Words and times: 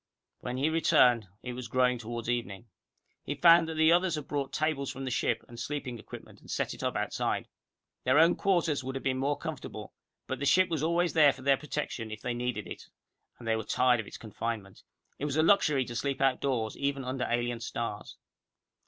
When 0.39 0.57
he 0.57 0.71
returned, 0.71 1.27
it 1.43 1.53
was 1.53 1.67
growing 1.67 1.99
toward 1.99 2.27
evening. 2.27 2.65
He 3.23 3.35
found 3.35 3.69
that 3.69 3.75
the 3.75 3.91
others 3.91 4.15
had 4.15 4.27
brought 4.27 4.51
tables 4.51 4.89
from 4.89 5.05
the 5.05 5.11
ship, 5.11 5.45
and 5.47 5.59
sleeping 5.59 5.99
equipment, 5.99 6.39
and 6.41 6.49
set 6.49 6.73
it 6.73 6.81
up 6.81 6.95
outside. 6.95 7.47
Their 8.03 8.17
own 8.17 8.33
quarters 8.35 8.83
would 8.83 8.95
have 8.95 9.03
been 9.03 9.19
more 9.19 9.37
comfortable, 9.37 9.93
but 10.25 10.39
the 10.39 10.45
ship 10.47 10.69
was 10.69 10.81
always 10.81 11.13
there 11.13 11.31
for 11.31 11.43
their 11.43 11.55
protection, 11.55 12.09
if 12.09 12.21
they 12.21 12.33
needed 12.33 12.65
it, 12.65 12.87
and 13.37 13.47
they 13.47 13.55
were 13.55 13.63
tired 13.63 13.99
of 13.99 14.07
its 14.07 14.17
confinement. 14.17 14.81
It 15.19 15.25
was 15.25 15.37
a 15.37 15.43
luxury 15.43 15.85
to 15.85 15.95
sleep 15.95 16.19
outdoors, 16.19 16.75
even 16.75 17.05
under 17.05 17.27
alien 17.29 17.59
stars. 17.59 18.17